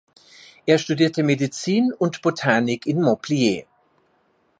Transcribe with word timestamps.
Er 0.65 0.79
studierte 0.79 1.21
Medizin 1.21 1.93
und 1.93 2.23
Botanik 2.23 2.87
in 2.87 3.03
Montpellier. 3.03 3.65